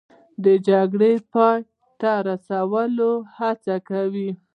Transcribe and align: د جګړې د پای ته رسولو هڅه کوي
د 0.43 0.45
جګړې 0.67 1.13
د 1.19 1.23
پای 1.33 1.59
ته 1.99 2.11
رسولو 2.29 3.11
هڅه 3.37 3.75
کوي 3.89 4.29